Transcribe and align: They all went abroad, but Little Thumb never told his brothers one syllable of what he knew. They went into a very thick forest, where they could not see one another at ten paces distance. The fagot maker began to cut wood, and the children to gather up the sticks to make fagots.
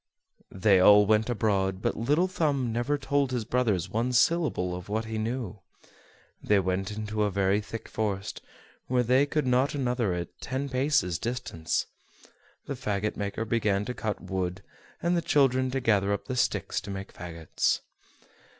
They 0.55 0.79
all 0.79 1.05
went 1.05 1.29
abroad, 1.29 1.79
but 1.79 1.95
Little 1.95 2.27
Thumb 2.27 2.71
never 2.73 2.97
told 2.97 3.29
his 3.29 3.45
brothers 3.45 3.87
one 3.87 4.13
syllable 4.13 4.73
of 4.75 4.89
what 4.89 5.05
he 5.05 5.19
knew. 5.19 5.59
They 6.41 6.57
went 6.59 6.89
into 6.89 7.21
a 7.21 7.29
very 7.29 7.61
thick 7.61 7.87
forest, 7.87 8.41
where 8.87 9.03
they 9.03 9.27
could 9.27 9.45
not 9.45 9.69
see 9.73 9.77
one 9.77 9.83
another 9.83 10.15
at 10.15 10.41
ten 10.41 10.69
paces 10.69 11.19
distance. 11.19 11.85
The 12.65 12.73
fagot 12.73 13.15
maker 13.15 13.45
began 13.45 13.85
to 13.85 13.93
cut 13.93 14.19
wood, 14.19 14.63
and 15.03 15.15
the 15.15 15.21
children 15.21 15.69
to 15.69 15.79
gather 15.79 16.11
up 16.13 16.25
the 16.25 16.35
sticks 16.35 16.81
to 16.81 16.89
make 16.89 17.13
fagots. 17.13 17.81